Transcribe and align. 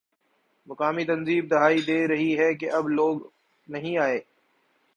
مقامی 0.67 1.03
تنظیم 1.05 1.47
دہائی 1.47 1.81
دے 1.81 1.97
رہی 2.07 2.31
ہے 2.39 2.53
کہ 2.53 2.71
اب 2.71 2.89
لوگ 2.89 3.19
نہیں 3.69 3.97
آتے 3.97 4.19